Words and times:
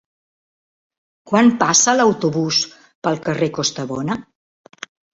Quan 1.33 1.51
passa 1.61 1.95
l'autobús 1.99 2.65
pel 2.81 3.23
carrer 3.31 3.55
Costabona? 3.63 4.21